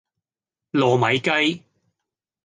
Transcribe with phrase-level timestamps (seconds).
[0.71, 1.63] 糯米雞